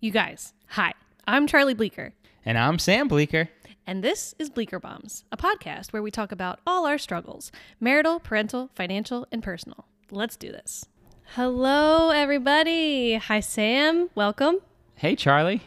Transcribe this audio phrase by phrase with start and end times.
[0.00, 0.92] You guys, hi.
[1.26, 2.12] I'm Charlie Bleeker,
[2.44, 3.48] And I'm Sam Bleeker.
[3.86, 8.20] and this is Bleeker Bombs, a podcast where we talk about all our struggles marital,
[8.20, 9.86] parental, financial, and personal.
[10.10, 10.86] Let's do this.
[11.34, 13.16] Hello, everybody.
[13.16, 14.08] Hi, Sam.
[14.14, 14.58] Welcome.
[14.94, 15.62] Hey, Charlie.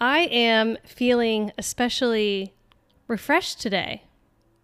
[0.00, 2.52] I am feeling especially
[3.08, 4.02] refreshed today.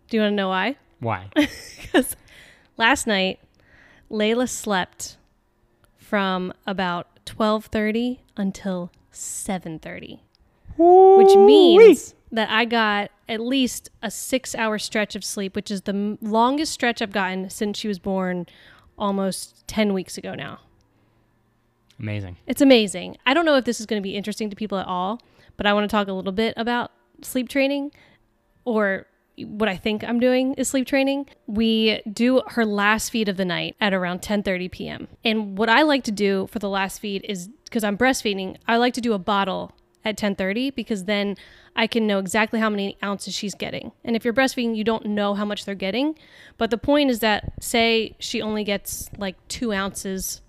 [0.09, 0.77] Do you want to know why?
[1.00, 1.30] Why?
[1.80, 2.16] Because
[2.77, 3.38] last night,
[4.11, 5.16] Layla slept
[5.96, 10.21] from about 12:30 until 7:30.
[10.79, 15.83] which means that I got at least a six hour stretch of sleep, which is
[15.83, 18.47] the m- longest stretch I've gotten since she was born
[18.98, 20.60] almost 10 weeks ago now.
[21.98, 22.37] Amazing.
[22.47, 23.16] It's amazing.
[23.27, 25.21] I don't know if this is going to be interesting to people at all,
[25.57, 26.91] but I want to talk a little bit about
[27.23, 27.93] sleep training
[28.65, 29.07] or
[29.45, 31.26] what I think I'm doing is sleep training.
[31.46, 35.09] We do her last feed of the night at around 10:30 p.m.
[35.24, 38.76] And what I like to do for the last feed is because I'm breastfeeding, I
[38.76, 39.72] like to do a bottle
[40.04, 41.36] at 10:30 because then
[41.74, 43.93] I can know exactly how many ounces she's getting.
[44.04, 46.16] And if you're breastfeeding, you don't know how much they're getting.
[46.56, 50.40] But the point is that say she only gets like 2 ounces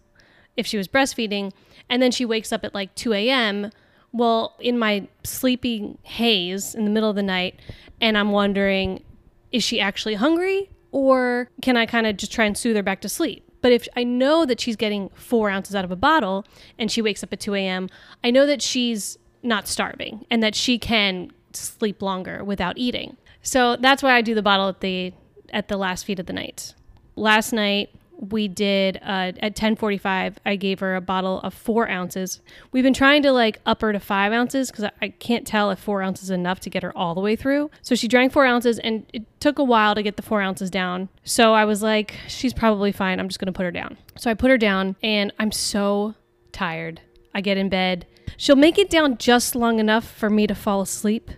[0.55, 1.51] if she was breastfeeding
[1.89, 3.71] and then she wakes up at like 2 a.m
[4.17, 7.59] well in my sleepy haze in the middle of the night
[8.01, 9.03] and i'm wondering
[9.51, 13.01] is she actually hungry or can i kind of just try and soothe her back
[13.01, 13.43] to sleep?
[13.61, 16.45] But if i know that she's getting four ounces out of a bottle
[16.77, 17.89] and she wakes up at 2 a.m
[18.23, 23.17] i know that she's not starving and that she can sleep longer without eating.
[23.41, 25.13] So that's why i do the bottle at the
[25.51, 26.73] at the last feed of the night.
[27.15, 32.41] Last night we did uh, at 1045 i gave her a bottle of four ounces.
[32.71, 35.79] We've been trying to like up her to five ounces because I, can't tell if
[35.79, 37.69] four ounces is enough to get her all the way through.
[37.81, 40.69] So she drank four ounces and it took a while to get the four ounces
[40.69, 41.09] down.
[41.23, 43.19] So i was like she's probably fine.
[43.19, 43.97] I'm just to put her down.
[44.17, 46.15] So i put her down and i'm so
[46.51, 47.01] tired.
[47.33, 48.07] I get in bed.
[48.37, 51.31] She'll make it down just long enough for me to fall asleep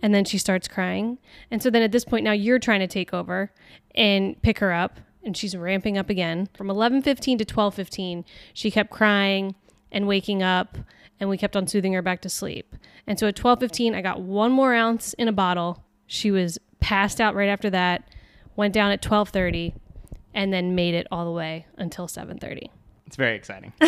[0.00, 1.18] and then she starts crying.
[1.50, 3.52] And so then at this point now you're trying to take over
[3.94, 6.48] and pick her up and she's ramping up again.
[6.54, 9.54] From 11:15 to 12:15, she kept crying
[9.90, 10.78] and waking up
[11.20, 12.74] and we kept on soothing her back to sleep.
[13.06, 15.84] And so at 12:15 I got one more ounce in a bottle.
[16.06, 18.08] She was passed out right after that.
[18.56, 19.74] Went down at 12:30
[20.34, 22.70] and then made it all the way until 7:30.
[23.06, 23.72] It's very exciting.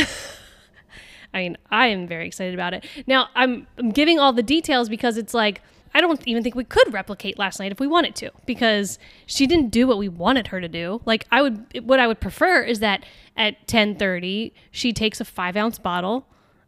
[1.34, 2.84] I mean, I am very excited about it.
[3.08, 5.60] Now, I'm, I'm giving all the details because it's like,
[5.94, 9.46] I don't even think we could replicate last night if we wanted to because she
[9.46, 11.00] didn't do what we wanted her to do.
[11.04, 13.04] Like I would, what I would prefer is that
[13.36, 16.26] at 10:30 she takes a five ounce bottle,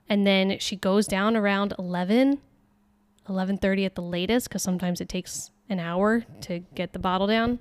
[0.08, 2.40] and then she goes down around 11,
[3.28, 7.58] 11:30 at the latest because sometimes it takes an hour to get the bottle down,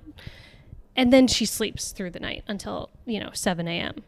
[0.94, 4.04] and then she sleeps through the night until you know 7 a.m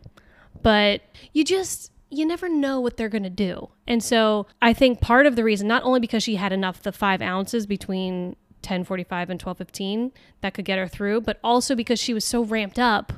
[0.63, 1.03] but
[1.33, 3.69] you just you never know what they're going to do.
[3.87, 6.93] And so i think part of the reason not only because she had enough the
[6.93, 12.13] five ounces between 1045 and 1215 that could get her through but also because she
[12.13, 13.13] was so ramped up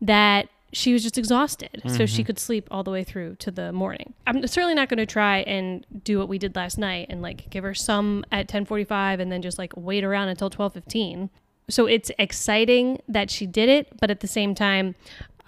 [0.00, 1.80] that she was just exhausted.
[1.86, 2.26] So she mm-hmm.
[2.26, 4.12] could sleep all the way through to the morning.
[4.26, 7.48] I'm certainly not going to try and do what we did last night and like
[7.48, 11.30] give her some at 1045 and then just like wait around until 1215
[11.70, 14.94] so it's exciting that she did it but at the same time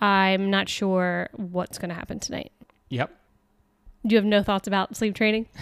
[0.00, 2.52] i'm not sure what's going to happen tonight
[2.91, 3.17] yep.
[4.06, 5.47] do you have no thoughts about sleep training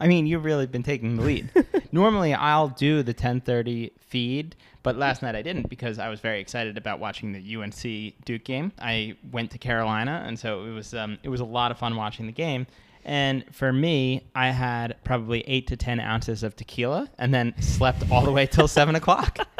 [0.00, 1.50] I mean, you've really been taking the lead.
[1.92, 6.40] Normally, I'll do the 10:30 feed, but last night I didn't because I was very
[6.40, 8.72] excited about watching the UNC Duke game.
[8.80, 11.96] I went to Carolina, and so it was um, it was a lot of fun
[11.96, 12.66] watching the game.
[13.04, 18.10] And for me, I had probably eight to ten ounces of tequila, and then slept
[18.10, 19.38] all the way till seven o'clock.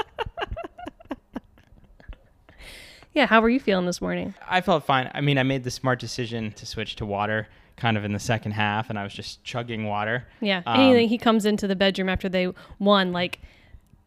[3.19, 5.11] yeah how were you feeling this morning I felt fine.
[5.15, 8.19] I mean, I made the smart decision to switch to water kind of in the
[8.19, 10.27] second half, and I was just chugging water.
[10.41, 13.41] yeah Um, anything he comes into the bedroom after they won like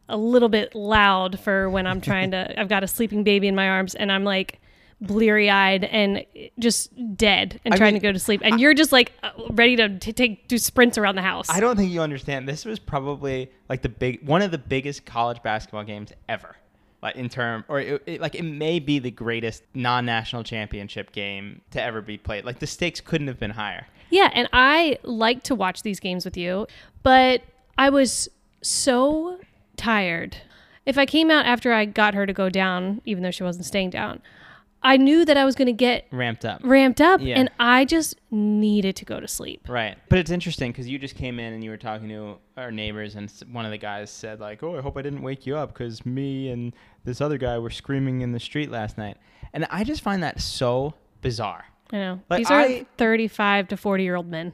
[0.09, 3.55] a little bit loud for when i'm trying to i've got a sleeping baby in
[3.55, 4.59] my arms and i'm like
[4.99, 6.25] bleary eyed and
[6.59, 9.31] just dead and I trying mean, to go to sleep and you're just like uh,
[9.51, 12.47] ready to t- take do sprints around the house I don't think you understand.
[12.47, 16.55] This was probably like the big one of the biggest college basketball games ever.
[17.02, 21.62] Like in term, or it, it, like it may be the greatest non-national championship game
[21.72, 22.46] to ever be played.
[22.46, 23.88] Like the stakes couldn't have been higher.
[24.12, 26.68] Yeah, and I like to watch these games with you,
[27.02, 27.42] but
[27.78, 28.30] I was
[28.62, 29.40] so
[29.78, 30.38] tired.
[30.86, 33.66] If I came out after I got her to go down, even though she wasn't
[33.66, 34.22] staying down,
[34.83, 36.61] I knew that I was going to get Ramped up.
[36.63, 37.37] ramped up Yeah.
[37.39, 39.67] and I just needed to go to sleep.
[39.69, 39.95] Right.
[40.09, 43.16] But it's interesting because you just came in and you were talking to our neighbors,
[43.16, 45.73] and one of the guys said, like, oh, I hope I didn't wake you up
[45.73, 46.73] because me and
[47.03, 49.17] this other guy were screaming in the street last night.
[49.53, 51.66] And I just find that so bizarre.
[51.93, 52.19] I know.
[52.29, 54.53] Like, These are I- 35 to 40 year old men.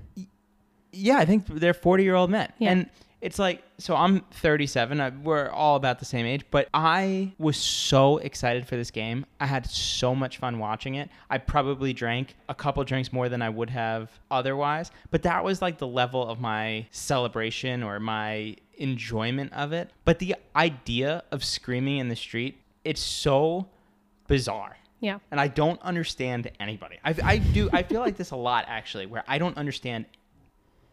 [0.92, 2.52] Yeah, I think they're 40 year old men.
[2.60, 2.72] Yeah.
[2.72, 2.90] And
[3.20, 5.02] it's like, so I'm 37.
[5.02, 9.26] I, we're all about the same age, but I was so excited for this game.
[9.40, 11.10] I had so much fun watching it.
[11.30, 15.62] I probably drank a couple drinks more than I would have otherwise, but that was
[15.64, 19.90] like the level of my celebration or my enjoyment of it.
[20.06, 23.68] But the idea of screaming in the street, it's so
[24.28, 25.18] bizarre Yeah.
[25.32, 27.00] and I don't understand anybody.
[27.04, 27.70] I, I do.
[27.74, 30.06] I feel like this a lot actually, where I don't understand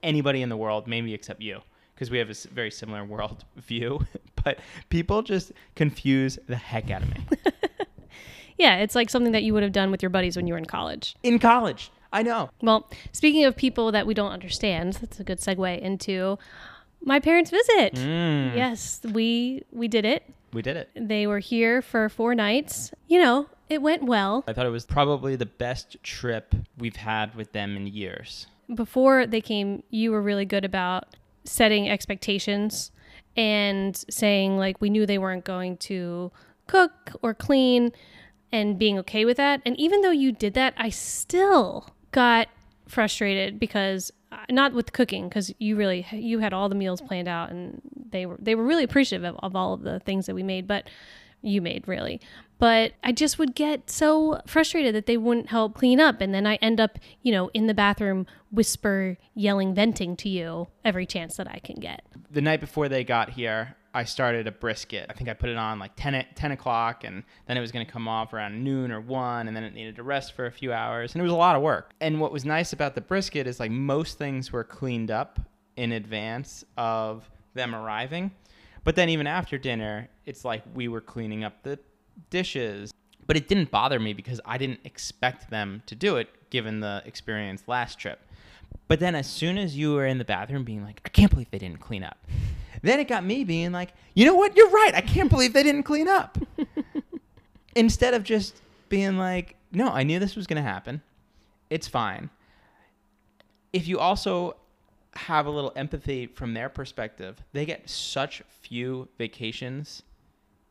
[0.03, 1.61] anybody in the world, maybe except you,
[1.95, 4.07] because we have a very similar world view.
[4.45, 4.59] But
[4.91, 7.25] people just confuse the heck out of me
[8.59, 8.77] Yeah.
[8.77, 10.65] It's like something that you would have done with your buddies when you were in
[10.65, 11.17] college.
[11.23, 11.91] in college.
[12.13, 12.51] I know.
[12.63, 16.39] Well, speaking of people that we don't understand, that's a good segue into
[17.03, 17.95] my parents' visit.
[17.95, 20.23] Mm, Yes, we we did it.
[20.53, 20.91] we did it.
[20.95, 22.93] They were here for four nights.
[23.09, 24.45] You know, it went well.
[24.47, 28.47] I thought it was probably the best trip we've had with them in years.
[28.73, 32.91] Before they came, you were really good about setting expectations
[33.37, 36.31] and saying like we knew they weren't going to
[36.67, 37.93] cook or clean
[38.53, 39.61] and being okay with that.
[39.67, 42.49] And even though you did that, I still got
[42.87, 47.29] frustrated because uh, not with cooking because you really you had all the meals planned
[47.29, 47.81] out and
[48.11, 50.67] they were they were really appreciative of, of all of the things that we made,
[50.67, 50.89] but
[51.43, 52.21] you made really.
[52.59, 56.21] But I just would get so frustrated that they wouldn't help clean up.
[56.21, 60.69] And then I end up, you know, in the bathroom, whisper, yelling, venting to you
[60.85, 62.05] every chance that I can get.
[62.31, 65.07] the night before they got here, I started a brisket.
[65.09, 67.71] I think I put it on like 10, o- 10 o'clock, and then it was
[67.71, 70.47] going to come off around noon or 1, and then it needed to rest for
[70.47, 71.15] a few hours.
[71.15, 71.93] And it was a lot of work.
[72.01, 75.39] And what was nice about the brisket is like most things were cleaned up
[75.77, 78.33] in advance of them arriving.
[78.83, 81.79] But then even after dinner, it's like we were cleaning up the
[82.31, 82.93] dishes.
[83.27, 87.03] But it didn't bother me because I didn't expect them to do it given the
[87.07, 88.21] experience last trip.
[88.87, 91.51] But then as soon as you were in the bathroom being like, I can't believe
[91.51, 92.19] they didn't clean up.
[92.83, 94.57] Then it got me being like, you know what?
[94.57, 94.93] You're right.
[94.95, 96.39] I can't believe they didn't clean up.
[97.75, 101.01] Instead of just being like, no, I knew this was going to happen.
[101.71, 102.29] It's fine.
[103.73, 104.57] If you also
[105.15, 110.03] have a little empathy from their perspective, they get such few vacations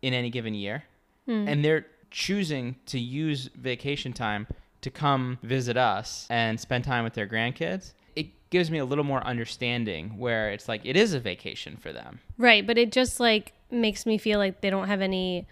[0.02, 0.84] in any given year
[1.26, 1.48] Hmm.
[1.48, 4.48] and they're choosing to use vacation time
[4.82, 9.04] to come visit us and spend time with their grandkids, it gives me a little
[9.04, 12.20] more understanding where it's like it is a vacation for them.
[12.38, 15.48] Right, but it just like makes me feel like they don't have any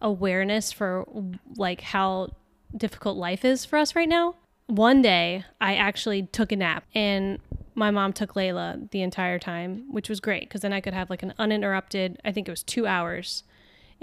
[0.00, 1.06] awareness for
[1.56, 2.28] like how
[2.76, 4.34] difficult life is for us right now.
[4.66, 7.38] One day, I actually took a nap and
[7.74, 11.08] my mom took Layla the entire time, which was great because then I could have
[11.08, 13.44] like an uninterrupted, I think it was 2 hours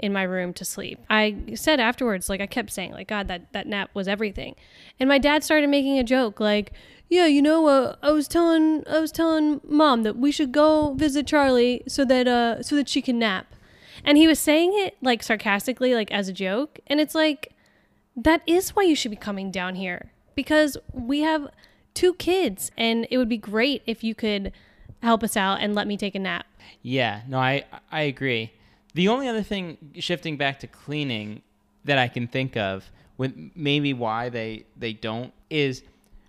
[0.00, 0.98] in my room to sleep.
[1.08, 4.56] I said afterwards, like I kept saying, like God, that that nap was everything.
[4.98, 6.72] And my dad started making a joke, like,
[7.08, 10.94] yeah, you know, uh, I was telling I was telling mom that we should go
[10.94, 13.54] visit Charlie so that uh so that she can nap.
[14.04, 17.52] And he was saying it like sarcastically, like as a joke, and it's like
[18.16, 21.48] that is why you should be coming down here because we have
[21.94, 24.52] two kids, and it would be great if you could
[25.02, 26.46] help us out and let me take a nap.
[26.82, 28.52] Yeah, no, I I agree.
[28.94, 31.42] The only other thing shifting back to cleaning
[31.84, 35.82] that I can think of with maybe why they they don't is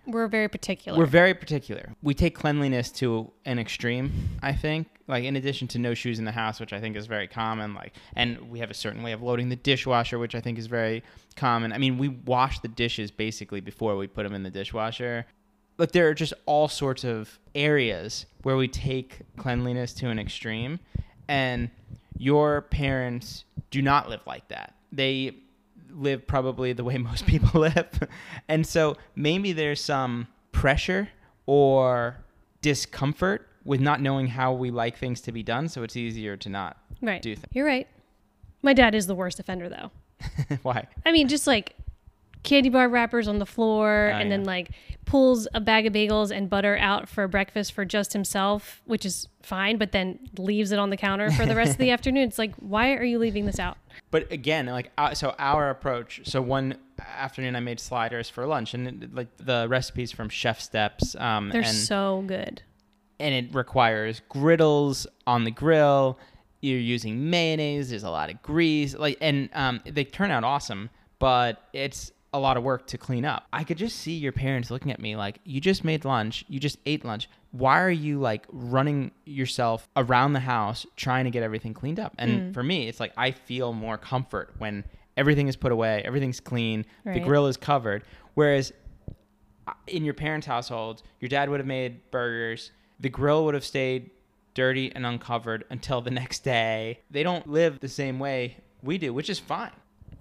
[0.06, 0.98] We're very particular.
[0.98, 1.94] We're very particular.
[2.02, 4.88] We take cleanliness to an extreme, I think.
[5.08, 7.74] Like in addition to no shoes in the house, which I think is very common,
[7.74, 10.66] like and we have a certain way of loading the dishwasher, which I think is
[10.66, 11.02] very
[11.36, 11.72] common.
[11.72, 15.26] I mean, we wash the dishes basically before we put them in the dishwasher.
[15.78, 20.78] Like there are just all sorts of areas where we take cleanliness to an extreme
[21.28, 21.70] and
[22.16, 24.74] your parents do not live like that.
[24.90, 25.36] They
[25.90, 28.08] live probably the way most people live.
[28.48, 31.08] and so maybe there's some pressure
[31.46, 32.16] or
[32.60, 35.68] discomfort with not knowing how we like things to be done.
[35.68, 37.22] So it's easier to not right.
[37.22, 37.48] do things.
[37.52, 37.88] You're right.
[38.62, 39.90] My dad is the worst offender, though.
[40.62, 40.86] Why?
[41.04, 41.74] I mean, just like
[42.42, 44.70] candy bar wrappers on the floor Oh, and then like
[45.04, 49.28] pulls a bag of bagels and butter out for breakfast for just himself, which is
[49.42, 52.28] fine, but then leaves it on the counter for the rest of the afternoon.
[52.28, 53.76] It's like, why are you leaving this out?
[54.10, 56.20] But again, like uh, so, our approach.
[56.24, 61.20] So one afternoon, I made sliders for lunch, and it, like the recipes from ChefSteps.
[61.20, 62.62] Um, They're and so good.
[63.18, 66.18] and it requires griddles on the grill.
[66.60, 67.90] You're using mayonnaise.
[67.90, 72.38] There's a lot of grease, like, and um, they turn out awesome, but it's a
[72.38, 73.46] lot of work to clean up.
[73.52, 76.44] I could just see your parents looking at me like, "You just made lunch.
[76.48, 77.28] You just ate lunch.
[77.50, 82.14] Why are you like running yourself around the house trying to get everything cleaned up?"
[82.18, 84.84] And for me, it's like I feel more comfort when
[85.16, 88.02] everything is put away, everything's clean, the grill is covered.
[88.34, 88.72] Whereas
[89.66, 92.70] uh, in your parents' household, your dad would have made burgers.
[92.98, 94.10] The grill would have stayed
[94.54, 97.00] dirty and uncovered until the next day.
[97.10, 99.70] They don't live the same way we do, which is fine.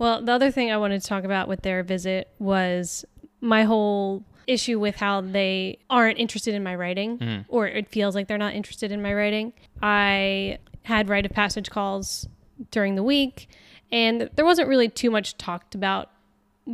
[0.02, 3.06] Well, the other thing I wanted to talk about with their visit was
[3.40, 7.46] my whole issue with how they aren't interested in my writing Mhm.
[7.48, 9.54] or it feels like they're not interested in my writing.
[9.80, 12.28] I had Write of Passage calls
[12.72, 13.48] during the week
[13.92, 16.10] and there wasn't really too much talked about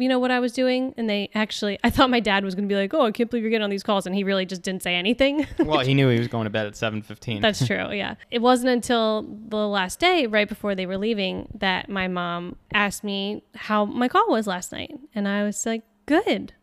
[0.01, 2.67] you know what I was doing and they actually I thought my dad was going
[2.67, 4.45] to be like, "Oh, I can't believe you're getting on these calls." And he really
[4.45, 5.45] just didn't say anything.
[5.59, 7.41] Well, he knew he was going to bed at 7:15.
[7.41, 7.91] That's true.
[7.91, 8.15] Yeah.
[8.31, 13.03] It wasn't until the last day, right before they were leaving, that my mom asked
[13.03, 14.97] me how my call was last night.
[15.15, 16.53] And I was like, good.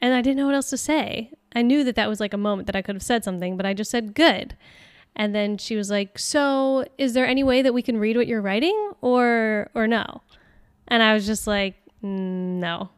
[0.00, 1.30] And I didn't know what else to say.
[1.54, 3.64] I knew that that was like a moment that I could have said something, but
[3.66, 4.56] I just said, good.
[5.16, 8.26] And then she was like, so is there any way that we can read what
[8.26, 10.22] you're writing or, or no?
[10.88, 12.90] And I was just like, "Mm, no.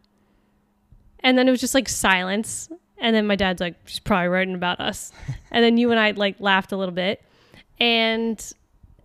[1.20, 2.68] And then it was just like silence.
[2.98, 5.12] And then my dad's like, she's probably writing about us.
[5.50, 7.22] and then you and I like laughed a little bit.
[7.78, 8.52] And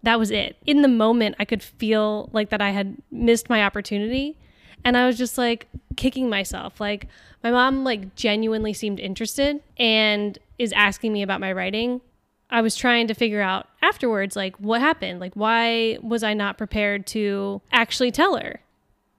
[0.03, 0.57] that was it.
[0.65, 4.37] In the moment, I could feel like that I had missed my opportunity.
[4.83, 6.79] And I was just like kicking myself.
[6.79, 7.07] Like
[7.43, 12.01] my mom like genuinely seemed interested and is asking me about my writing.
[12.49, 15.19] I was trying to figure out afterwards like what happened?
[15.19, 18.61] Like why was I not prepared to actually tell her?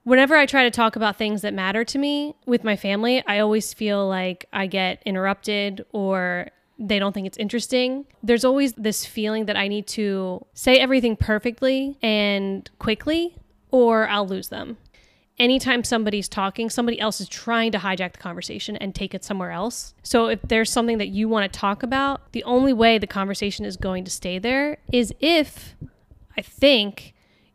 [0.03, 3.39] Whenever I try to talk about things that matter to me with my family, I
[3.39, 8.05] always feel like I get interrupted or they don't think it's interesting.
[8.21, 13.35] There's always this feeling that I need to say everything perfectly and quickly
[13.71, 14.77] or I'll lose them.
[15.39, 19.49] Anytime somebody's talking, somebody else is trying to hijack the conversation and take it somewhere
[19.49, 19.95] else.
[20.03, 23.65] So if there's something that you want to talk about, the only way the conversation
[23.65, 25.75] is going to stay there is if
[26.37, 27.12] I think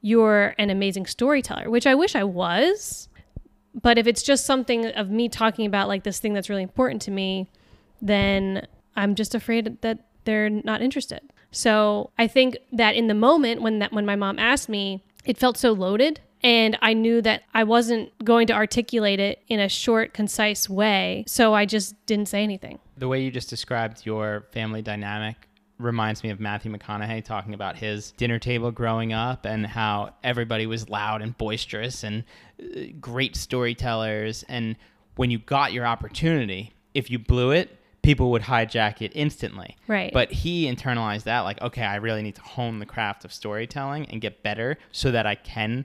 [0.09, 3.09] you're an amazing storyteller, which I wish I was.
[3.75, 7.03] But if it's just something of me talking about like this thing that's really important
[7.03, 7.51] to me,
[8.01, 11.21] then I'm just afraid that they're not interested.
[11.51, 15.37] So I think that in the moment when that when my mom asked me, it
[15.37, 19.69] felt so loaded and I knew that I wasn't going to articulate it in a
[19.69, 21.25] short, concise way.
[21.27, 22.79] So I just didn't say anything.
[22.97, 27.77] The way you just described your family dynamic reminds me of Matthew McConaughey talking about
[27.77, 32.25] his dinner table growing up and how everybody was loud and boisterous and
[32.61, 34.45] uh, great storytellers.
[34.49, 34.77] And
[35.17, 39.77] when you got your opportunity, if you blew it, people would hijack it instantly.
[39.87, 40.13] Right.
[40.13, 44.07] But he internalized that like, okay, I really need to hone the craft of storytelling
[44.07, 45.85] and get better so that I can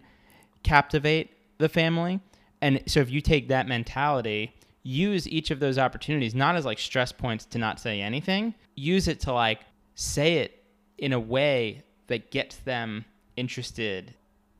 [0.63, 2.19] captivate the family.
[2.61, 6.79] And so if you take that mentality, use each of those opportunities not as like
[6.79, 9.61] stress points to not say anything, use it to like
[9.95, 10.63] say it
[10.97, 14.13] in a way that gets them interested.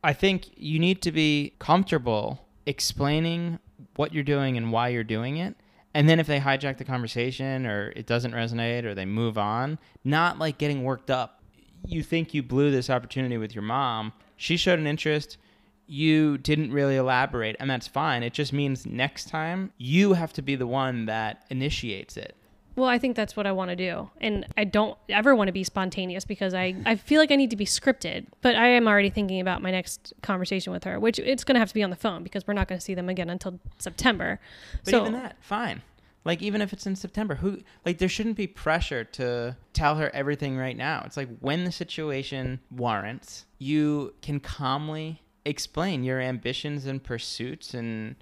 [0.04, 3.60] I think you need to be comfortable explaining
[3.96, 5.56] what you're doing and why you're doing it.
[5.94, 9.78] And then if they hijack the conversation or it doesn't resonate or they move on,
[10.04, 11.42] not like getting worked up.
[11.86, 14.14] You think you blew this opportunity with your mom.
[14.38, 15.38] She showed an interest.
[15.86, 18.24] You didn't really elaborate, and that's fine.
[18.24, 22.36] It just means next time you have to be the one that initiates it.
[22.76, 24.10] Well, I think that's what I want to do.
[24.20, 27.52] And I don't ever want to be spontaneous because I, I feel like I need
[27.52, 28.26] to be scripted.
[28.42, 31.60] But I am already thinking about my next conversation with her, which it's going to
[31.60, 33.60] have to be on the phone because we're not going to see them again until
[33.78, 34.40] September.
[34.84, 35.82] But so, even that, fine.
[36.26, 40.10] Like even if it's in September, who like there shouldn't be pressure to tell her
[40.14, 41.04] everything right now.
[41.06, 48.16] It's like when the situation warrants, you can calmly explain your ambitions and pursuits and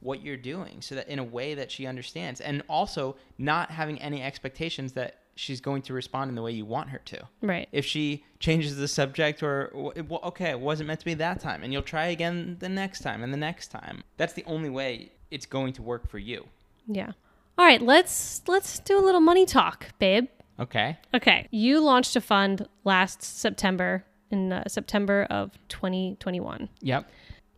[0.00, 4.00] what you're doing so that in a way that she understands and also not having
[4.00, 7.26] any expectations that she's going to respond in the way you want her to.
[7.42, 7.68] right.
[7.72, 11.62] If she changes the subject or well, okay, it wasn't meant to be that time
[11.62, 14.02] and you'll try again the next time and the next time.
[14.16, 16.46] That's the only way it's going to work for you.
[16.86, 17.12] Yeah.
[17.56, 20.28] All right, let's let's do a little money talk, babe.
[20.60, 20.96] Okay.
[21.14, 21.48] Okay.
[21.50, 26.68] You launched a fund last September in uh, September of 2021.
[26.80, 27.08] Yep.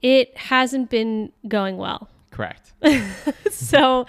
[0.03, 2.09] It hasn't been going well.
[2.41, 2.73] Correct.
[3.51, 4.07] so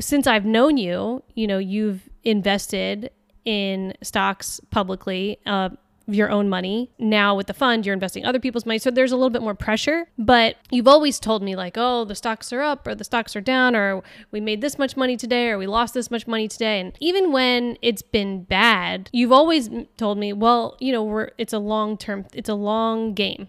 [0.00, 3.10] since I've known you, you know, you've invested
[3.44, 5.70] in stocks publicly uh,
[6.06, 6.90] your own money.
[6.98, 8.78] Now with the fund, you're investing other people's money.
[8.78, 10.06] So there's a little bit more pressure.
[10.18, 13.40] But you've always told me, like, oh, the stocks are up or the stocks are
[13.40, 16.80] down or we made this much money today or we lost this much money today.
[16.80, 21.52] And even when it's been bad, you've always told me, well, you know, we're it's
[21.52, 23.48] a long term, it's a long game.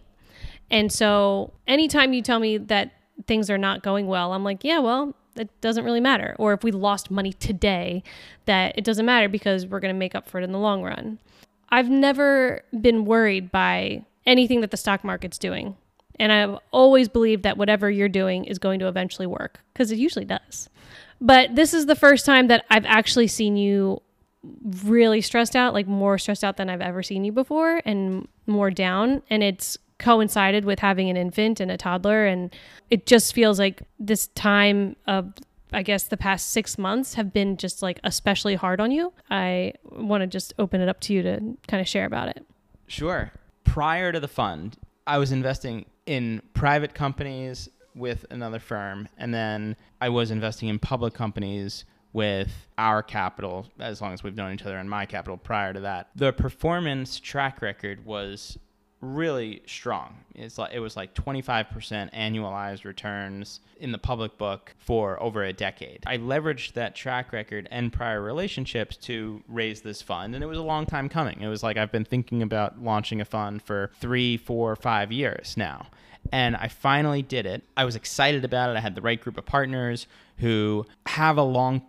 [0.70, 2.92] And so anytime you tell me that
[3.28, 6.36] things are not going well, I'm like, yeah, well, it doesn't really matter.
[6.38, 8.04] Or if we lost money today,
[8.46, 10.84] that it doesn't matter because we're going to make up for it in the long
[10.84, 11.20] run.
[11.70, 15.76] I've never been worried by anything that the stock market's doing
[16.20, 19.98] And I've always believed that whatever you're doing is going to eventually work because it
[19.98, 20.70] usually does.
[21.20, 24.02] But this is the first time that I've actually seen you
[24.84, 28.70] really stressed out, like more stressed out than I've ever seen you before and more
[28.70, 29.24] down.
[29.30, 32.26] And it's coincided with having an infant and a toddler.
[32.26, 32.54] And
[32.90, 35.34] it just feels like this time of,
[35.72, 39.14] I guess, the past six months have been just like especially hard on you.
[39.32, 42.46] I want to just open it up to you to kind of share about it.
[42.88, 43.32] Sure.
[43.64, 44.76] Prior to the fund,
[45.08, 50.80] I was investing in private companies with another firm, and then I was investing in
[50.80, 55.38] public companies with our capital as long as we've known each other and my capital
[55.38, 56.10] prior to that.
[56.16, 58.58] The performance track record was
[59.04, 60.16] really strong.
[60.34, 65.54] It's like it was like 25% annualized returns in the public book for over a
[65.54, 66.04] decade.
[66.08, 70.58] I leveraged that track record and prior relationships to raise this fund, and it was
[70.58, 71.42] a long time coming.
[71.42, 75.56] It was like I've been thinking about launching a fund for three, four, five years
[75.58, 75.88] now.
[76.32, 77.64] And I finally did it.
[77.76, 78.78] I was excited about it.
[78.78, 80.08] I had the right group of partners
[80.38, 81.82] who have a long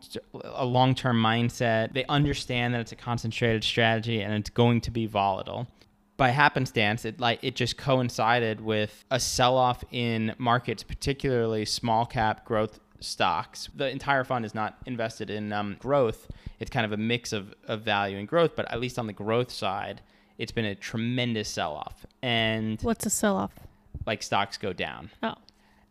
[0.42, 1.94] a long-term mindset.
[1.94, 5.68] They understand that it's a concentrated strategy and it's going to be volatile
[6.16, 12.44] by happenstance, it like it just coincided with a sell-off in markets, particularly small cap
[12.44, 13.68] growth stocks.
[13.74, 16.28] The entire fund is not invested in um, growth.
[16.60, 19.12] It's kind of a mix of, of value and growth, but at least on the
[19.12, 20.00] growth side,
[20.38, 22.06] it's been a tremendous sell-off.
[22.22, 23.52] And what's a sell-off?
[24.06, 25.10] Like stocks go down.
[25.22, 25.34] Oh.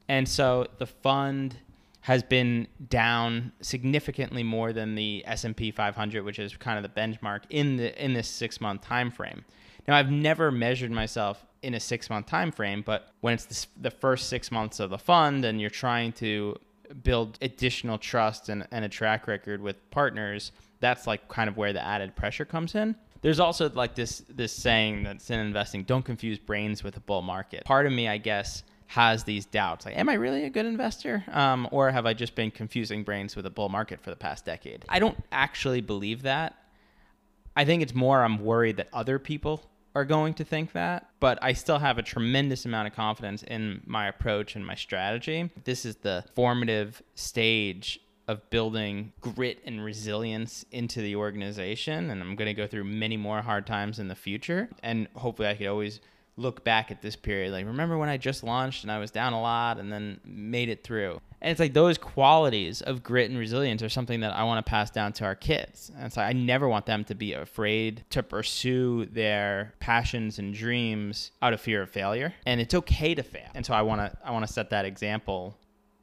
[0.08, 1.58] And so the fund
[2.02, 7.44] has been down significantly more than the S&P 500, which is kind of the benchmark
[7.50, 9.46] in the in this 6-month time frame.
[9.88, 13.92] Now, I've never measured myself in a six month time frame, but when it's the
[13.92, 16.58] first six months of the fund and you're trying to
[17.04, 21.74] build additional trust and, and a track record with partners, that's like kind of where
[21.74, 22.96] the added pressure comes in.
[23.22, 27.22] There's also like this this saying that's in investing: don't confuse brains with a bull
[27.22, 27.64] market.
[27.64, 31.24] Part of me, I guess, has these doubts like am i really a good investor
[31.32, 34.46] um, or have i just been confusing brains with a bull market for the past
[34.46, 36.56] decade i don't actually believe that
[37.56, 39.64] i think it's more i'm worried that other people
[39.96, 43.82] are going to think that, but I still have a tremendous amount of confidence in
[43.86, 45.50] my approach and my strategy.
[45.64, 52.36] This is the formative stage of building grit and resilience into the organization, and I'm
[52.36, 55.68] going to go through many more hard times in the future, and hopefully I could
[55.68, 56.00] always
[56.36, 59.34] look back at this period like remember when I just launched and I was down
[59.34, 61.20] a lot and then made it through.
[61.42, 64.70] And it's like those qualities of grit and resilience are something that I want to
[64.70, 65.92] pass down to our kids.
[65.98, 71.32] And so I never want them to be afraid to pursue their passions and dreams
[71.42, 72.34] out of fear of failure.
[72.46, 73.50] And it's okay to fail.
[73.54, 75.58] And so I want to I want to set that example.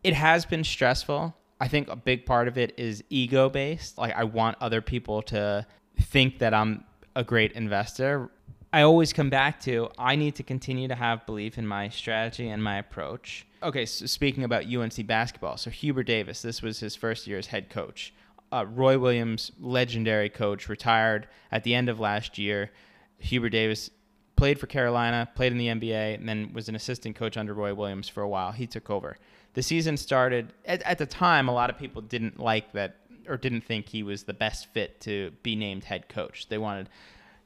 [0.05, 1.35] It has been stressful.
[1.59, 3.99] I think a big part of it is ego based.
[3.99, 5.67] Like I want other people to
[5.99, 6.85] think that I'm
[7.17, 8.31] a great investor
[8.73, 12.49] I always come back to I need to continue to have belief in my strategy
[12.49, 13.47] and my approach.
[13.63, 17.47] Okay, so speaking about UNC basketball, so Hubert Davis, this was his first year as
[17.47, 18.15] head coach.
[18.53, 22.71] Uh, Roy Williams, legendary coach, retired at the end of last year.
[23.19, 23.91] Hubert Davis
[24.37, 27.75] played for Carolina, played in the NBA, and then was an assistant coach under Roy
[27.75, 28.53] Williams for a while.
[28.53, 29.19] He took over.
[29.55, 31.49] The season started at, at the time.
[31.49, 32.97] A lot of people didn't like that
[33.29, 36.49] or didn't think he was the best fit to be named head coach.
[36.49, 36.89] They wanted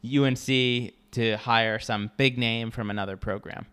[0.04, 3.66] UNC to hire some big name from another program.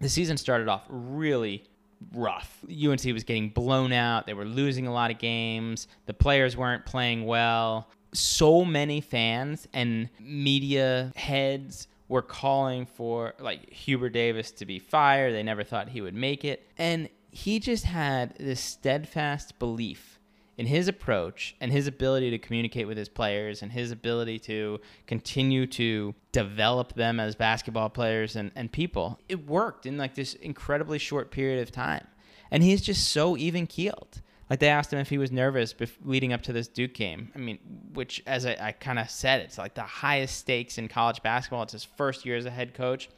[0.00, 1.64] The season started off really
[2.12, 2.64] rough.
[2.64, 4.26] UNC was getting blown out.
[4.26, 5.86] They were losing a lot of games.
[6.06, 7.88] The players weren't playing well.
[8.12, 15.34] So many fans and media heads were calling for like Hubert Davis to be fired.
[15.34, 16.66] They never thought he would make it.
[16.76, 20.18] And he just had this steadfast belief
[20.58, 24.80] in his approach and his ability to communicate with his players and his ability to
[25.06, 30.34] continue to develop them as basketball players and, and people, it worked in like this
[30.34, 32.06] incredibly short period of time.
[32.50, 34.20] And he's just so even keeled.
[34.50, 37.32] Like they asked him if he was nervous bef- leading up to this Duke game.
[37.34, 37.58] I mean,
[37.94, 41.62] which, as I, I kind of said, it's like the highest stakes in college basketball.
[41.62, 43.08] It's his first year as a head coach.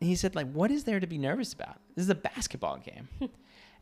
[0.00, 1.80] And he said, like, what is there to be nervous about?
[1.96, 3.08] This is a basketball game.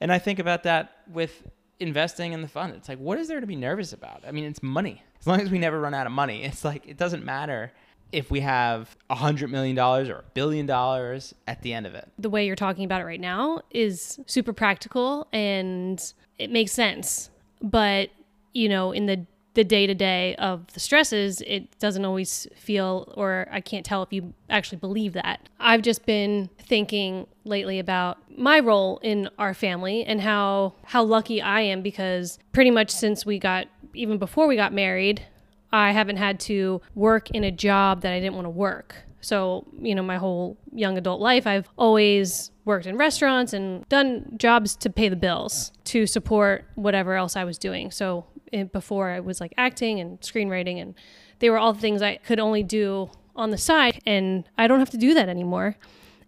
[0.01, 1.47] and I think about that with
[1.81, 2.75] investing in the fund.
[2.75, 4.23] It's like, what is there to be nervous about?
[4.27, 5.03] I mean, it's money.
[5.19, 7.73] As long as we never run out of money, it's like, it doesn't matter
[8.13, 11.95] if we have a hundred million dollars or a billion dollars at the end of
[11.95, 12.09] it.
[12.19, 17.31] The way you're talking about it right now is super practical and it makes sense.
[17.63, 18.11] But,
[18.53, 23.13] you know, in the the day to day of the stresses, it doesn't always feel,
[23.17, 25.49] or I can't tell if you actually believe that.
[25.59, 31.43] I've just been thinking lately about my role in our family and how how lucky
[31.43, 35.27] I am because pretty much since we got even before we got married,
[35.73, 38.95] I haven't had to work in a job that I didn't want to work.
[39.21, 44.35] So, you know, my whole young adult life, I've always worked in restaurants and done
[44.39, 47.91] jobs to pay the bills to support whatever else I was doing.
[47.91, 48.25] So,
[48.73, 50.95] before I was like acting and screenwriting, and
[51.39, 54.01] they were all things I could only do on the side.
[54.07, 55.77] And I don't have to do that anymore.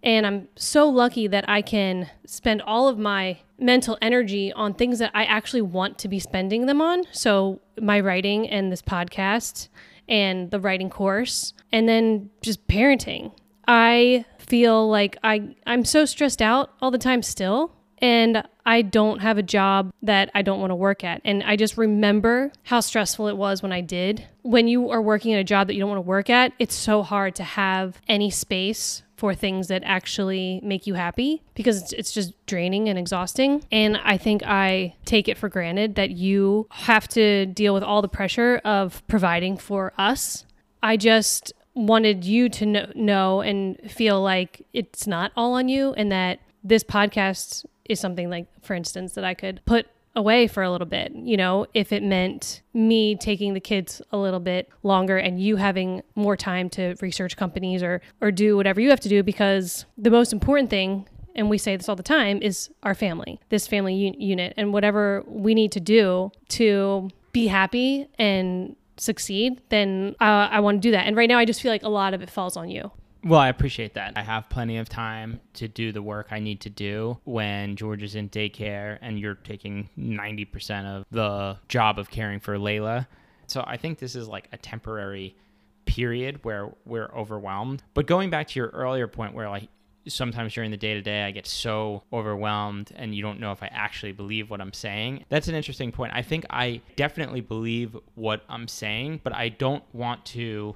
[0.02, 4.98] And I'm so lucky that I can spend all of my mental energy on things
[4.98, 7.04] that I actually want to be spending them on.
[7.12, 9.68] So, my writing and this podcast
[10.08, 13.32] and the writing course, and then just parenting.
[13.68, 17.72] I feel like I, I'm so stressed out all the time still.
[18.02, 21.22] And I don't have a job that I don't want to work at.
[21.24, 24.26] And I just remember how stressful it was when I did.
[24.42, 26.74] When you are working at a job that you don't want to work at, it's
[26.74, 32.12] so hard to have any space for things that actually make you happy because it's,
[32.12, 33.64] just draining and exhausting.
[33.70, 38.02] And I think I take it for granted that you have to deal with all
[38.02, 40.44] the pressure of providing for us.
[40.82, 45.92] I just wanted you to know, know and feel like it's not all on you
[45.94, 50.62] and that this podcast is something like, for instance, that I could put away for
[50.62, 54.68] a little bit, you know, if it meant me taking the kids a little bit
[54.82, 59.00] longer and you having more time to research companies or or do whatever you have
[59.00, 62.70] to do because the most important thing and we say this all the time is
[62.82, 68.06] our family, this family un- unit and whatever we need to do to be happy
[68.18, 71.06] and succeed, then uh, I want to do that.
[71.06, 72.90] And right now I just feel like a lot of it falls on you.
[73.24, 74.14] Well, I appreciate that.
[74.16, 78.02] I have plenty of time to do the work I need to do when George
[78.02, 83.06] is in daycare and you're taking 90% of the job of caring for Layla.
[83.46, 85.36] So I think this is like a temporary
[85.84, 87.84] period where we're overwhelmed.
[87.94, 89.68] But going back to your earlier point where like
[90.08, 93.62] sometimes during the day to day I get so overwhelmed and you don't know if
[93.62, 95.26] I actually believe what I'm saying.
[95.28, 96.12] That's an interesting point.
[96.12, 100.74] I think I definitely believe what I'm saying, but I don't want to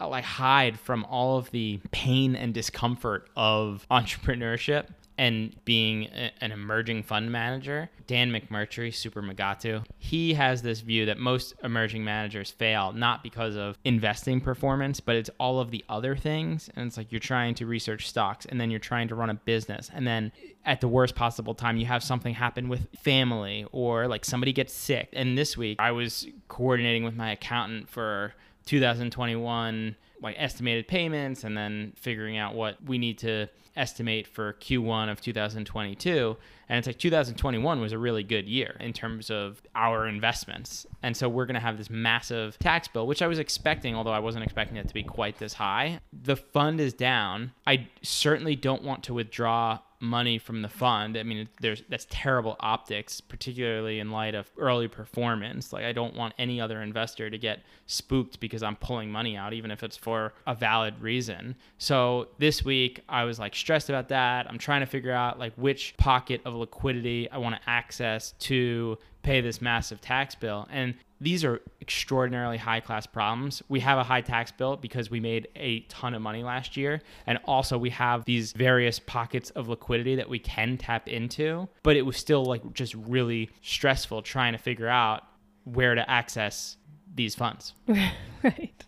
[0.00, 4.86] like hide from all of the pain and discomfort of entrepreneurship
[5.18, 11.06] and being a, an emerging fund manager, Dan McMurtrie, Super Magatu, he has this view
[11.06, 15.84] that most emerging managers fail not because of investing performance, but it's all of the
[15.88, 16.68] other things.
[16.76, 19.34] And it's like you're trying to research stocks and then you're trying to run a
[19.34, 19.90] business.
[19.92, 20.32] And then
[20.64, 24.72] at the worst possible time, you have something happen with family or like somebody gets
[24.72, 25.08] sick.
[25.12, 28.34] And this week, I was coordinating with my accountant for
[28.66, 35.10] 2021 like estimated payments and then figuring out what we need to estimate for Q1
[35.10, 36.36] of 2022
[36.68, 40.86] and it's like 2021 was a really good year in terms of our investments.
[41.02, 44.12] And so we're going to have this massive tax bill which I was expecting although
[44.12, 46.00] I wasn't expecting it to be quite this high.
[46.12, 47.52] The fund is down.
[47.66, 51.16] I certainly don't want to withdraw money from the fund.
[51.16, 55.72] I mean, there's that's terrible optics, particularly in light of early performance.
[55.72, 59.52] Like I don't want any other investor to get spooked because I'm pulling money out,
[59.52, 61.56] even if it's for a valid reason.
[61.78, 64.46] So this week I was like stressed about that.
[64.48, 68.98] I'm trying to figure out like which pocket of liquidity I want to access to
[69.22, 70.68] pay this massive tax bill.
[70.70, 73.62] And these are extraordinarily high class problems.
[73.68, 77.00] We have a high tax bill because we made a ton of money last year.
[77.26, 81.68] And also, we have these various pockets of liquidity that we can tap into.
[81.82, 85.22] But it was still like just really stressful trying to figure out
[85.64, 86.76] where to access
[87.14, 87.72] these funds.
[88.42, 88.84] right.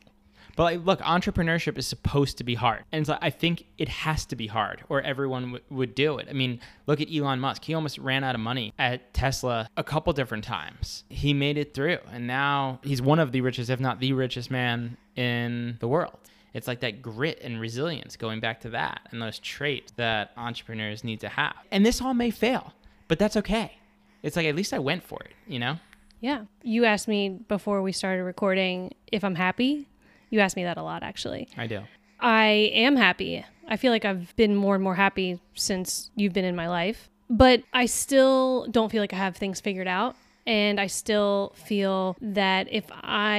[0.58, 4.26] But like, look, entrepreneurship is supposed to be hard, and so I think it has
[4.26, 6.26] to be hard, or everyone w- would do it.
[6.28, 9.84] I mean, look at Elon Musk; he almost ran out of money at Tesla a
[9.84, 11.04] couple different times.
[11.10, 14.50] He made it through, and now he's one of the richest, if not the richest
[14.50, 16.18] man in the world.
[16.52, 21.04] It's like that grit and resilience, going back to that, and those traits that entrepreneurs
[21.04, 21.54] need to have.
[21.70, 22.72] And this all may fail,
[23.06, 23.78] but that's okay.
[24.24, 25.78] It's like at least I went for it, you know.
[26.20, 26.46] Yeah.
[26.64, 29.86] You asked me before we started recording if I'm happy.
[30.30, 31.48] You ask me that a lot, actually.
[31.56, 31.82] I do.
[32.20, 33.44] I am happy.
[33.68, 37.10] I feel like I've been more and more happy since you've been in my life,
[37.30, 40.16] but I still don't feel like I have things figured out.
[40.46, 43.36] And I still feel that if I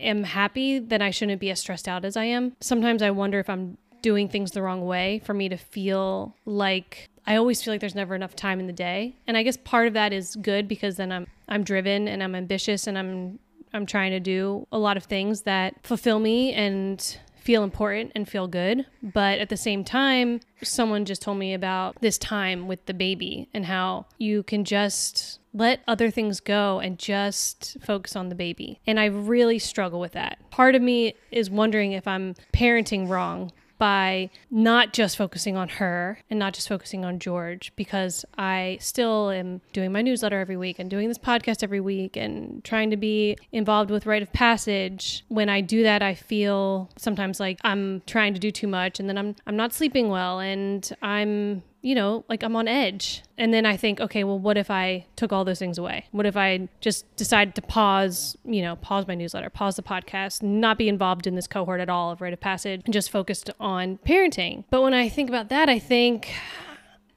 [0.00, 2.54] am happy, then I shouldn't be as stressed out as I am.
[2.60, 7.08] Sometimes I wonder if I'm doing things the wrong way for me to feel like
[7.26, 9.16] I always feel like there's never enough time in the day.
[9.26, 12.34] And I guess part of that is good because then I'm I'm driven and I'm
[12.34, 13.38] ambitious and I'm
[13.74, 18.26] I'm trying to do a lot of things that fulfill me and feel important and
[18.26, 18.86] feel good.
[19.02, 23.48] But at the same time, someone just told me about this time with the baby
[23.52, 28.80] and how you can just let other things go and just focus on the baby.
[28.86, 30.38] And I really struggle with that.
[30.50, 36.18] Part of me is wondering if I'm parenting wrong by not just focusing on her
[36.30, 40.78] and not just focusing on George because I still am doing my newsletter every week
[40.78, 45.24] and doing this podcast every week and trying to be involved with Write of Passage.
[45.28, 49.08] When I do that, I feel sometimes like I'm trying to do too much and
[49.08, 53.22] then I'm I'm not sleeping well and I'm you know, like I'm on edge.
[53.36, 56.06] And then I think, okay, well, what if I took all those things away?
[56.12, 60.42] What if I just decided to pause, you know, pause my newsletter, pause the podcast,
[60.42, 63.50] not be involved in this cohort at all of Write of Passage, and just focused
[63.60, 64.64] on parenting?
[64.70, 66.32] But when I think about that, I think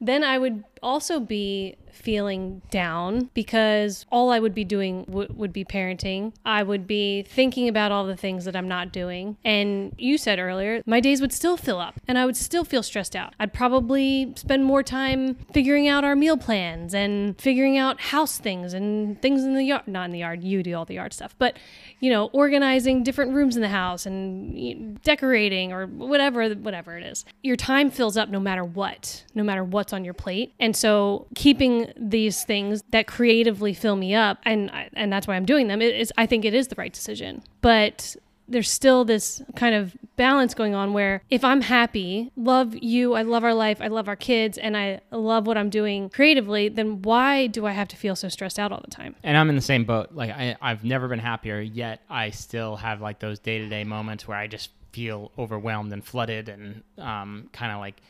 [0.02, 5.52] then I would also be feeling down because all I would be doing w- would
[5.52, 6.34] be parenting.
[6.46, 9.38] I would be thinking about all the things that I'm not doing.
[9.44, 12.84] And you said earlier, my days would still fill up and I would still feel
[12.84, 13.34] stressed out.
[13.40, 18.74] I'd probably spend more time figuring out our meal plans and figuring out house things
[18.74, 19.88] and things in the yard.
[19.88, 21.58] Not in the yard, you do all the yard stuff, but
[22.00, 27.26] you know, organizing different rooms in the house and decorating or whatever, whatever it is.
[27.42, 30.54] Your time fills up no matter what, no matter what's on your plate.
[30.60, 35.46] And so keeping these things that creatively fill me up and and that's why I'm
[35.46, 37.44] doing them it is I think it is the right decision.
[37.62, 38.16] But
[38.48, 43.22] there's still this kind of balance going on where if I'm happy, love you, I
[43.24, 47.02] love our life, I love our kids, and I love what I'm doing creatively, then
[47.02, 49.16] why do I have to feel so stressed out all the time?
[49.24, 50.12] And I'm in the same boat.
[50.14, 53.84] Like I, I've never been happier, yet I still have like those day to day
[53.84, 58.02] moments where I just feel overwhelmed and flooded and um, kind of like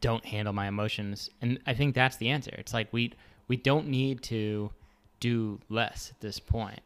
[0.00, 1.30] don't handle my emotions.
[1.42, 2.54] And I think that's the answer.
[2.56, 3.12] It's like we
[3.48, 4.70] we don't need to
[5.20, 6.80] do less at this point.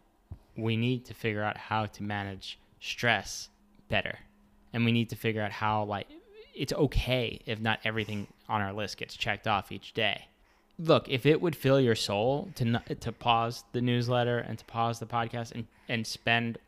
[0.56, 3.48] We need to figure out how to manage stress
[3.88, 4.18] better.
[4.72, 6.08] And we need to figure out how like
[6.54, 10.26] it's okay if not everything on our list gets checked off each day.
[10.80, 14.64] Look, if it would fill your soul to not, to pause the newsletter and to
[14.64, 16.58] pause the podcast and and spend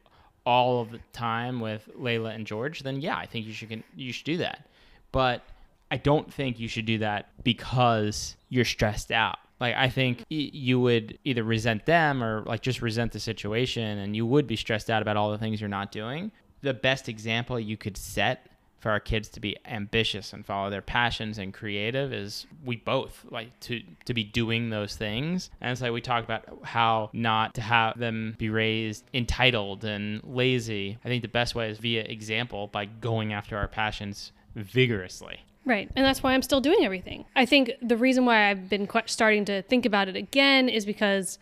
[0.47, 4.12] all of the time with Layla and George, then yeah, I think you should you
[4.12, 4.66] should do that.
[5.12, 5.43] But
[5.90, 9.38] I don't think you should do that because you're stressed out.
[9.61, 14.16] Like I think you would either resent them or like just resent the situation and
[14.16, 16.33] you would be stressed out about all the things you're not doing.
[16.62, 18.46] The best example you could set
[18.81, 23.26] for our kids to be ambitious and follow their passions and creative is we both
[23.31, 27.55] like to to be doing those things and it's like we talk about how not
[27.55, 32.03] to have them be raised entitled and lazy i think the best way is via
[32.05, 35.90] example by going after our passions vigorously Right.
[35.94, 37.27] And that's why I'm still doing everything.
[37.37, 41.38] I think the reason why I've been starting to think about it again is because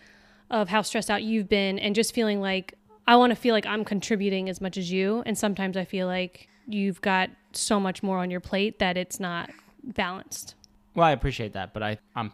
[0.50, 2.74] of how stressed out you've been and just feeling like
[3.06, 5.22] I want to feel like I'm contributing as much as you.
[5.24, 9.18] And sometimes I feel like you've got so much more on your plate that it's
[9.18, 9.50] not
[9.82, 10.54] balanced.
[10.94, 12.32] Well, I appreciate that, but I, I'm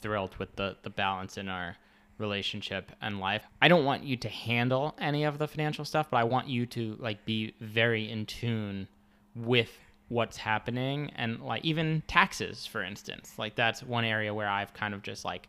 [0.00, 1.76] thrilled with the, the balance in our
[2.18, 3.42] relationship and life.
[3.60, 6.66] I don't want you to handle any of the financial stuff, but I want you
[6.66, 8.88] to like be very in tune
[9.34, 9.70] with
[10.08, 14.94] what's happening and like even taxes for instance like that's one area where i've kind
[14.94, 15.48] of just like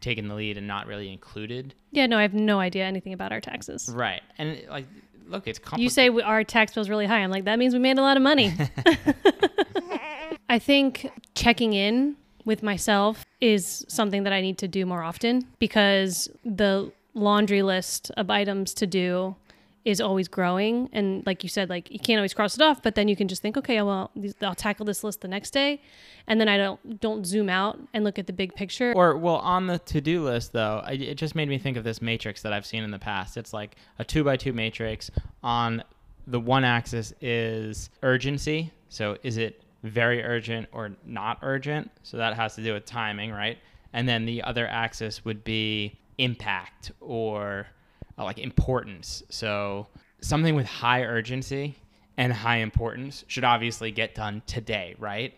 [0.00, 3.32] taken the lead and not really included Yeah, no, I have no idea anything about
[3.32, 3.90] our taxes.
[3.92, 4.86] right and like
[5.28, 7.18] look it's complicated You say we, our tax bill's really high.
[7.18, 8.52] I'm like, that means we made a lot of money.
[10.48, 15.46] I think checking in with myself is something that I need to do more often
[15.58, 19.36] because the laundry list of items to do
[19.84, 22.94] is always growing and like you said like you can't always cross it off but
[22.94, 24.10] then you can just think okay well
[24.42, 25.80] I'll tackle this list the next day
[26.26, 29.36] and then I don't don't zoom out and look at the big picture Or well,
[29.36, 32.52] on the to-do list though, I, it just made me think of this matrix that
[32.52, 33.36] I've seen in the past.
[33.36, 35.10] It's like a two by two matrix.
[35.42, 35.82] On
[36.26, 38.72] the one axis is urgency.
[38.88, 41.90] So is it very urgent or not urgent?
[42.02, 43.58] So that has to do with timing, right?
[43.92, 47.66] And then the other axis would be impact or
[48.20, 49.22] uh, like importance.
[49.30, 49.86] So
[50.20, 51.76] something with high urgency
[52.16, 55.34] and high importance should obviously get done today, right?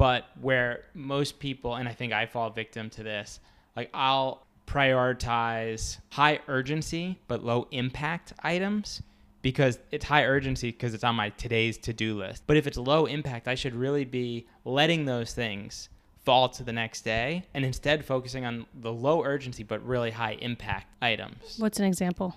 [0.00, 3.38] but where most people and i think i fall victim to this
[3.76, 9.02] like i'll prioritize high urgency but low impact items
[9.42, 13.04] because it's high urgency because it's on my today's to-do list but if it's low
[13.04, 15.90] impact i should really be letting those things
[16.24, 20.36] fall to the next day and instead focusing on the low urgency but really high
[20.40, 22.34] impact items what's an example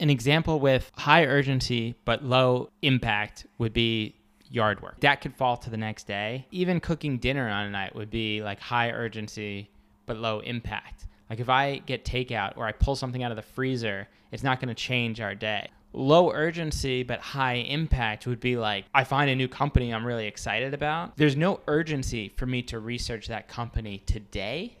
[0.00, 4.14] an example with high urgency but low impact would be
[4.50, 5.00] yard work.
[5.00, 6.46] That could fall to the next day.
[6.50, 9.70] Even cooking dinner on a night would be like high urgency
[10.06, 11.06] but low impact.
[11.30, 14.60] Like if I get takeout or I pull something out of the freezer, it's not
[14.60, 15.70] going to change our day.
[15.92, 20.26] Low urgency but high impact would be like I find a new company I'm really
[20.26, 21.16] excited about.
[21.16, 24.76] There's no urgency for me to research that company today,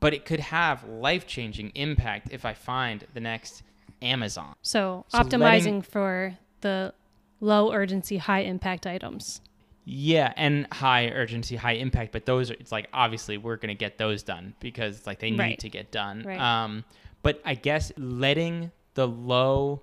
[0.00, 3.62] but it could have life-changing impact if I find the next
[4.00, 4.54] Amazon.
[4.62, 6.94] so, So optimizing letting- for the
[7.40, 9.42] low urgency high impact items
[9.86, 13.74] Yeah, and high urgency, high impact, but those are it's like obviously we're going to
[13.78, 15.58] get those done because it's like they need Right.
[15.58, 16.22] to get done.
[16.26, 16.40] Right.
[16.40, 16.84] Um
[17.22, 19.82] but I guess letting the low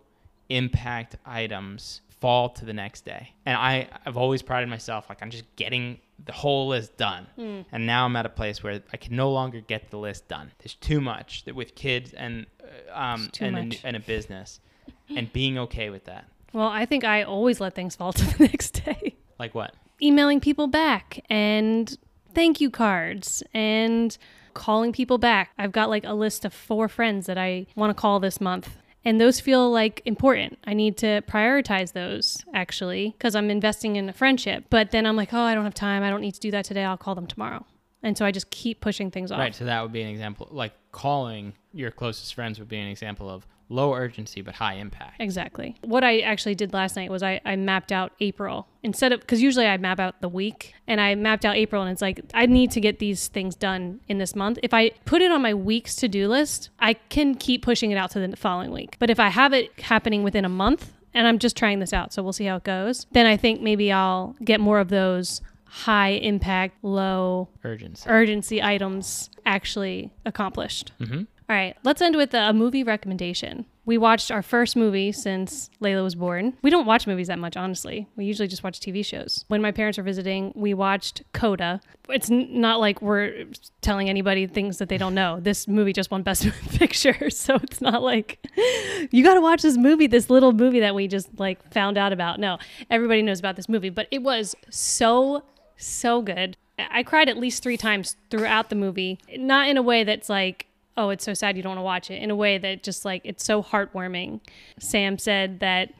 [0.57, 3.33] impact items fall to the next day.
[3.45, 7.27] And I I've always prided myself like I'm just getting the whole list done.
[7.35, 7.61] Hmm.
[7.71, 10.51] And now I'm at a place where I can no longer get the list done.
[10.59, 14.59] There's too much that with kids and uh, um and a, and a business
[15.09, 16.25] and being okay with that.
[16.53, 19.15] Well, I think I always let things fall to the next day.
[19.39, 19.73] Like what?
[20.01, 21.97] Emailing people back and
[22.33, 24.17] thank you cards and
[24.53, 25.51] calling people back.
[25.57, 28.77] I've got like a list of four friends that I want to call this month.
[29.03, 30.59] And those feel like important.
[30.65, 34.65] I need to prioritize those actually because I'm investing in a friendship.
[34.69, 36.03] But then I'm like, oh, I don't have time.
[36.03, 36.83] I don't need to do that today.
[36.83, 37.65] I'll call them tomorrow.
[38.03, 39.39] And so I just keep pushing things off.
[39.39, 40.47] Right, so that would be an example.
[40.51, 45.19] Like calling your closest friends would be an example of low urgency but high impact.
[45.19, 45.75] Exactly.
[45.81, 49.41] What I actually did last night was I, I mapped out April instead of because
[49.41, 52.45] usually I map out the week and I mapped out April and it's like I
[52.45, 54.59] need to get these things done in this month.
[54.61, 57.95] If I put it on my week's to do list, I can keep pushing it
[57.95, 58.97] out to the following week.
[58.99, 62.13] But if I have it happening within a month and I'm just trying this out,
[62.13, 65.41] so we'll see how it goes, then I think maybe I'll get more of those
[65.65, 68.09] high impact, low Urgency.
[68.09, 70.91] urgency items actually accomplished.
[70.97, 73.65] hmm All right, let's end with a movie recommendation.
[73.83, 76.53] We watched our first movie since Layla was born.
[76.61, 78.07] We don't watch movies that much, honestly.
[78.15, 79.43] We usually just watch TV shows.
[79.49, 81.81] When my parents were visiting, we watched Coda.
[82.07, 83.47] It's not like we're
[83.81, 85.41] telling anybody things that they don't know.
[85.41, 88.39] This movie just won Best Picture, so it's not like
[89.11, 92.13] you got to watch this movie, this little movie that we just like found out
[92.13, 92.39] about.
[92.39, 92.59] No,
[92.89, 95.43] everybody knows about this movie, but it was so
[95.75, 96.55] so good.
[96.79, 99.19] I cried at least three times throughout the movie.
[99.35, 102.11] Not in a way that's like, oh, it's so sad you don't want to watch
[102.11, 102.21] it.
[102.21, 104.41] In a way that just like it's so heartwarming.
[104.79, 105.93] Sam said that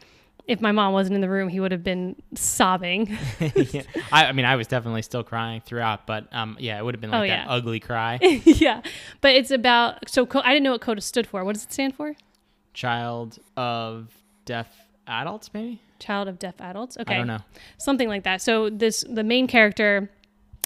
[0.48, 3.18] if my mom wasn't in the room, he would have been sobbing.
[3.56, 3.84] yeah.
[4.12, 7.02] I, I mean, I was definitely still crying throughout, but um, yeah, it would have
[7.02, 7.52] been like Oh, that yeah.
[7.52, 8.18] ugly cry.
[8.46, 8.82] yeah,
[9.22, 11.46] but it's about so I didn't know what CODA stood for.
[11.46, 12.16] What does it stand for?
[12.74, 14.10] Child of
[14.46, 14.68] deaf
[15.08, 15.82] adults, maybe?
[16.00, 16.98] Child of Deaf Adults.
[16.98, 17.42] Okay, I don't know.
[17.78, 18.42] something like that.
[18.42, 20.10] So this the main character,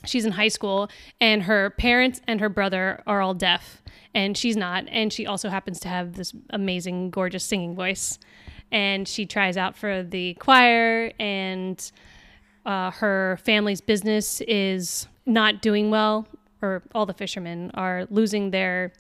[0.04, 0.90] she's in high school,
[1.22, 3.82] and her parents and her brother are all deaf,
[4.14, 8.20] and she's not, and she also happens to have this amazing, gorgeous singing voice,
[8.72, 11.92] and she tries out for the choir, and
[12.66, 16.28] uh, her family's business is not doing well,
[16.62, 18.92] or all the fishermen are losing their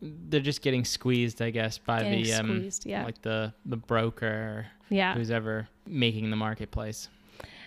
[0.00, 3.04] They're just getting squeezed, I guess, by the um, squeezed, yeah.
[3.04, 7.08] like the the broker, yeah who's ever making the marketplace.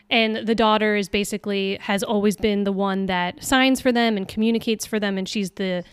[0.10, 4.28] And the daughter is basically has always been the one that signs for them and
[4.28, 5.84] communicates for them and she's the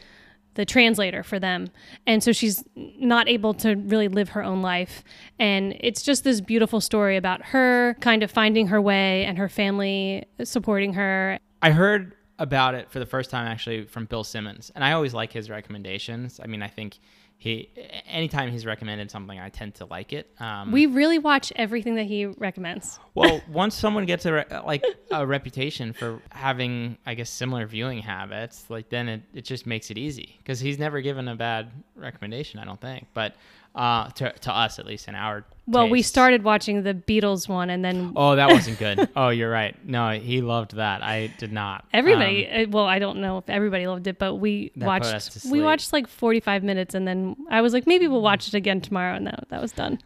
[0.54, 1.68] the translator for them.
[2.06, 5.04] And so she's not able to really live her own life.
[5.38, 9.48] And it's just this beautiful story about her kind of finding her way and her
[9.48, 11.38] family supporting her.
[11.62, 15.12] I heard about it for the first time actually from Bill Simmons, and I always
[15.12, 16.40] like his recommendations.
[16.42, 16.98] I mean, I think
[17.40, 17.70] he
[18.06, 20.30] anytime he's recommended something, I tend to like it.
[20.38, 24.84] Um, we really watch everything that he recommends well, once someone gets a re- like
[25.10, 29.90] a reputation for having, I guess, similar viewing habits, like then it, it just makes
[29.90, 33.06] it easy because he's never given a bad recommendation, I don't think.
[33.14, 33.36] But
[33.74, 37.70] uh, to to us, at least in our well we started watching the beatles one
[37.70, 39.08] and then Oh, that wasn't good.
[39.16, 39.76] oh, you're right.
[39.86, 41.02] No, he loved that.
[41.04, 41.84] I did not.
[41.92, 45.14] Everybody, Um, uh, well, I don't know if everybody loved it, but we That put
[45.14, 45.46] us watched.
[45.52, 48.80] We watched like forty-five minutes, and then I was like, maybe we'll watch it again
[48.80, 49.98] tomorrow, and that that was done.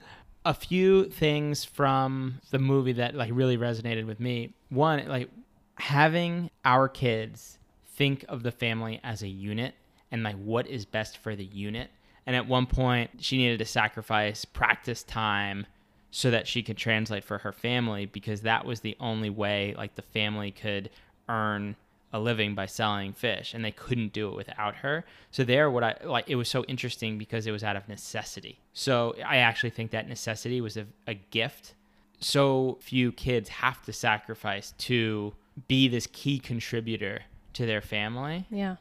[0.45, 4.53] a few things from the movie that like really resonated with me.
[4.69, 5.31] One, like
[5.77, 7.59] having our kids
[7.97, 9.75] think of the family as a unit
[10.11, 11.91] and like what is best for the unit.
[12.27, 15.67] And at one point, she needed to sacrifice practice time
[16.11, 19.95] so that she could translate for her family because that was the only way like
[19.97, 20.89] the family could
[21.29, 21.77] earn
[22.13, 25.05] a living by selling fish and they couldn't do it without her.
[25.33, 28.61] So there what I like it was so interesting because it was out of necessity.
[28.73, 31.75] So I actually think that necessity was a, a gift.
[32.21, 35.35] So few kids have to sacrifice to
[35.67, 37.23] be this key contributor
[37.55, 38.47] to their family.
[38.51, 38.77] Yeah,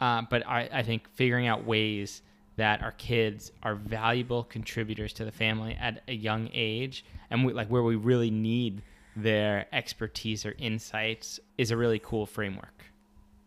[0.00, 2.22] Uh, but I, I think figuring out ways
[2.58, 7.52] that our kids are valuable contributors to the family at a young age and we,
[7.52, 8.82] like where we really need
[9.14, 12.84] their expertise or insights is a really cool framework.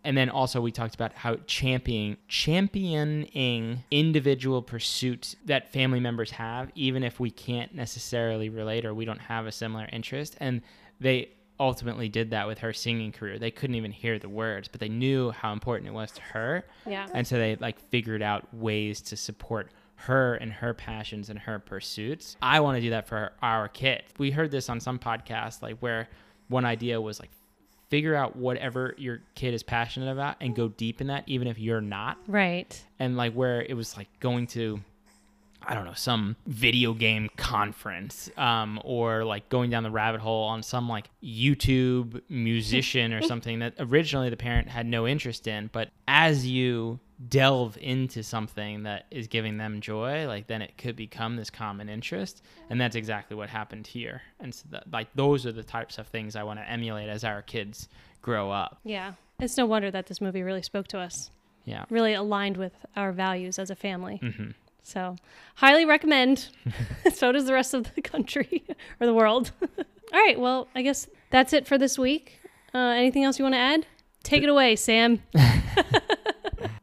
[0.03, 6.71] And then also we talked about how championing championing individual pursuits that family members have,
[6.73, 10.37] even if we can't necessarily relate or we don't have a similar interest.
[10.39, 10.61] And
[10.99, 11.31] they
[11.61, 13.37] ultimately did that with her singing career.
[13.37, 16.65] They couldn't even hear the words, but they knew how important it was to her.
[16.87, 21.37] yeah, And so they like figured out ways to support her and her passions and
[21.37, 22.35] her pursuits.
[22.41, 24.05] I want to do that for our kids.
[24.17, 26.09] We heard this on some podcast, like where
[26.47, 27.29] one idea was like
[27.89, 31.59] figure out whatever your kid is passionate about and go deep in that, even if
[31.59, 32.17] you're not.
[32.25, 32.81] Right.
[32.97, 34.81] And like where it was like going to,
[35.63, 40.45] I don't know, some video game conference, um, or like going down the rabbit hole
[40.45, 45.69] on some like YouTube musician or something that originally the parent had no interest in.
[45.71, 46.99] But as you
[47.29, 51.89] delve into something that is giving them joy, like then it could become this common
[51.89, 52.41] interest.
[52.69, 54.21] And that's exactly what happened here.
[54.39, 57.23] And so that, like those are the types of things I want to emulate as
[57.23, 57.87] our kids
[58.21, 58.79] grow up.
[58.83, 59.13] Yeah.
[59.39, 61.29] It's no wonder that this movie really spoke to us.
[61.65, 61.85] Yeah.
[61.89, 64.17] Really aligned with our values as a family.
[64.17, 64.51] hmm
[64.83, 65.15] So,
[65.55, 66.49] highly recommend.
[67.13, 68.63] so does the rest of the country
[68.99, 69.51] or the world.
[69.61, 70.39] All right.
[70.39, 72.39] Well, I guess that's it for this week.
[72.73, 73.85] Uh, anything else you want to add?
[74.23, 75.21] Take it away, Sam.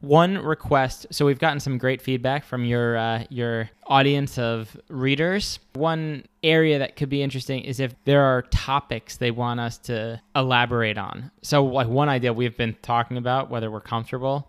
[0.00, 1.06] One request.
[1.10, 5.58] So we've gotten some great feedback from your uh, your audience of readers.
[5.74, 10.20] One area that could be interesting is if there are topics they want us to
[10.34, 11.30] elaborate on.
[11.42, 14.48] So like one idea we've been talking about, whether we're comfortable,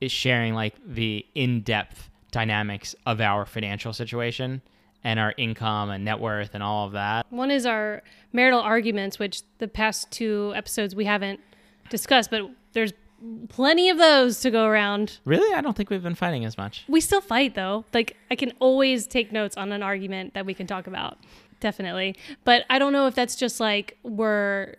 [0.00, 4.60] is sharing like the in-depth dynamics of our financial situation
[5.02, 7.24] and our income and net worth and all of that.
[7.30, 8.02] One is our
[8.34, 11.40] marital arguments, which the past two episodes we haven't
[11.88, 12.42] discussed, but
[12.74, 12.92] there's
[13.48, 15.18] plenty of those to go around.
[15.24, 16.84] Really, I don't think we've been fighting as much.
[16.88, 17.86] We still fight though.
[17.94, 21.16] Like I can always take notes on an argument that we can talk about.
[21.60, 22.16] Definitely.
[22.44, 24.74] But I don't know if that's just like we're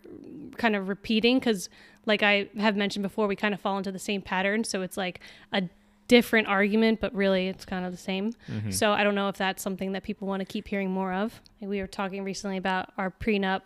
[0.57, 1.69] kind of repeating cuz
[2.05, 4.95] like I have mentioned before we kind of fall into the same pattern, so it's
[4.95, 5.19] like
[5.51, 5.63] a
[6.07, 8.33] different argument but really it's kind of the same.
[8.69, 11.41] So I don't know if that's something that people want to keep hearing more of.
[11.61, 13.61] Like we were talking recently about our prenup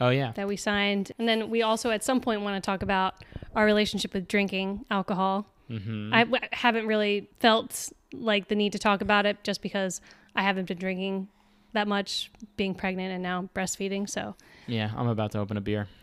[0.00, 0.32] Oh yeah.
[0.32, 1.12] that we signed.
[1.18, 3.14] And then we also at some point want to talk about
[3.56, 5.46] our relationship with drinking alcohol.
[5.68, 6.14] Mm-hmm.
[6.14, 10.00] I w- haven't really felt like the need to talk about it just because
[10.34, 11.28] I haven't been drinking
[11.74, 14.08] that much being pregnant and now breastfeeding.
[14.08, 14.34] So
[14.66, 15.88] Yeah, I'm about to open a beer.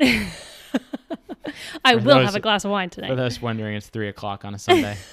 [1.83, 3.07] I For will those- have a glass of wine today.
[3.07, 4.97] For those wondering, it's three o'clock on a Sunday.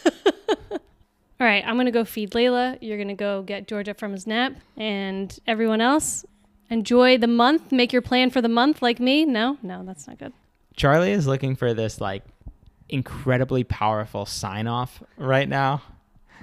[1.42, 2.78] All right, I'm going to go feed Layla.
[2.80, 4.52] You're going to go get Georgia from his nap.
[4.76, 6.24] And everyone else,
[6.70, 7.72] enjoy the month.
[7.72, 9.24] Make your plan for the month like me.
[9.24, 10.32] No, no, that's not good.
[10.76, 12.22] Charlie is looking for this like
[12.88, 15.82] incredibly powerful sign off right now.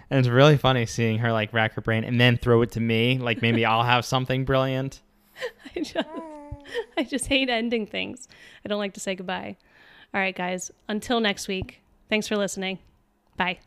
[0.10, 2.82] And it's really funny seeing her like rack her brain and then throw it to
[2.82, 3.20] me.
[3.20, 5.00] Like maybe I'll have something brilliant.
[5.78, 6.10] I just,
[6.97, 8.28] I just hate ending things.
[8.66, 9.56] I don't like to say goodbye.
[10.14, 10.72] All right, guys.
[10.89, 11.80] Until next week.
[12.10, 12.80] Thanks for listening.
[13.38, 13.60] Bye.